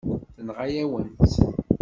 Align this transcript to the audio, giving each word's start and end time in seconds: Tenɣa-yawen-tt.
Tenɣa-yawen-tt. 0.35 1.33